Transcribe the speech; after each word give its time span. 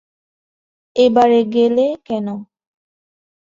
এবারে 0.95 1.39
গেলে 1.53 1.87
কেন। 2.05 2.27